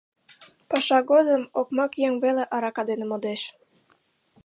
Паша 0.69 0.97
годым 1.09 1.41
окмак 1.59 1.93
еҥ 2.07 2.13
веле 2.23 2.43
арака 2.55 2.83
дене 2.89 3.05
модеш. 3.11 3.41